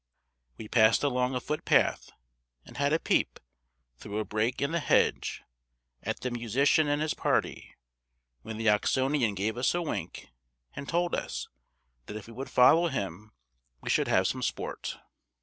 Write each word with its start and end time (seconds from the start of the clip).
We 0.57 0.67
passed 0.67 1.03
along 1.03 1.35
a 1.35 1.39
footpath, 1.39 2.09
and 2.65 2.75
had 2.77 2.91
a 2.91 2.97
peep, 2.97 3.39
through 3.99 4.17
a 4.17 4.25
break 4.25 4.59
in 4.59 4.71
the 4.71 4.79
hedge, 4.79 5.43
at 6.01 6.21
the 6.21 6.31
musician 6.31 6.87
and 6.87 7.03
his 7.03 7.13
party, 7.13 7.75
when 8.41 8.57
the 8.57 8.67
Oxonian 8.67 9.35
gave 9.35 9.57
us 9.57 9.75
a 9.75 9.81
wink, 9.83 10.29
and 10.75 10.89
told 10.89 11.13
us 11.13 11.49
that 12.07 12.17
if 12.17 12.25
we 12.25 12.33
would 12.33 12.49
follow 12.49 12.87
him 12.87 13.31
we 13.79 13.91
should 13.91 14.07
have 14.07 14.25
some 14.25 14.41
sport. 14.41 14.97